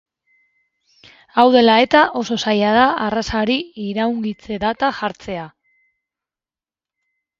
[1.41, 5.47] Hau dela eta, oso zaila da arrazari iraungitze data jartzea.